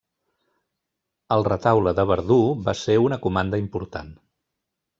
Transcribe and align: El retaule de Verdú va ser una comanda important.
El 1.35 1.45
retaule 1.49 1.93
de 2.01 2.07
Verdú 2.13 2.39
va 2.69 2.77
ser 2.85 2.99
una 3.07 3.21
comanda 3.29 3.63
important. 3.69 4.13